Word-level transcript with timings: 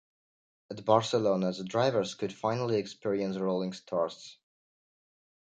At 0.71 0.83
Barcelona, 0.83 1.51
the 1.51 1.63
drivers 1.63 2.15
could 2.15 2.33
finally 2.33 2.77
experience 2.77 3.37
rolling 3.37 3.71
starts. 3.71 4.39